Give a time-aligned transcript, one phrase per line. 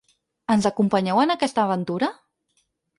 [0.53, 2.13] Ens acompanyeu en aquesta aventura?